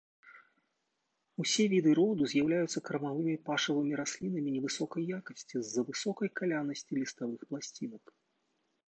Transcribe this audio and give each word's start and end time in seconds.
Усе 1.41 1.65
віды 1.73 1.91
роду 1.99 2.23
з'яўляюцца 2.31 2.81
кармавымі 2.87 3.35
пашавымі 3.49 3.93
раслінамі 4.01 4.49
невысокай 4.55 5.03
якасці, 5.19 5.55
з-за 5.69 5.81
высокай 5.91 6.29
калянасці 6.41 6.91
ліставых 7.03 7.39
пласцінак. 7.53 8.03